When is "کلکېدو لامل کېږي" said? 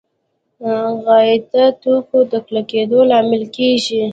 2.47-4.03